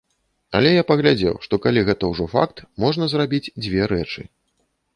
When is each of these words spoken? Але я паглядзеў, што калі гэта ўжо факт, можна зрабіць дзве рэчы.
Але 0.59 0.69
я 0.75 0.83
паглядзеў, 0.91 1.35
што 1.49 1.59
калі 1.67 1.83
гэта 1.91 2.09
ўжо 2.13 2.25
факт, 2.35 2.63
можна 2.85 3.11
зрабіць 3.15 3.45
дзве 3.67 3.81
рэчы. 3.95 4.21